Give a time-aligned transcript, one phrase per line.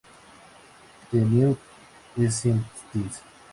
[1.11, 1.55] The New
[2.27, 3.21] Scientist.